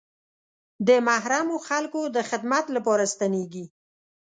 د 0.87 0.89
محرومو 1.07 1.55
خلکو 1.67 2.01
د 2.15 2.17
خدمت 2.29 2.65
لپاره 2.75 3.03
ستنېږي. 3.13 3.65